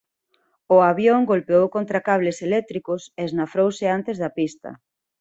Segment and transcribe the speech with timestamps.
[0.75, 4.69] O avión golpeou contra cables eléctricos e esnafrouse antes da pista.